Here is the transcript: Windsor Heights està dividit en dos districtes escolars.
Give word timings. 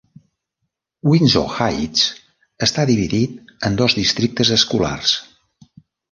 Windsor 1.09 1.51
Heights 1.57 2.05
està 2.67 2.85
dividit 2.91 3.53
en 3.69 3.77
dos 3.81 3.97
districtes 3.99 4.51
escolars. 4.57 5.13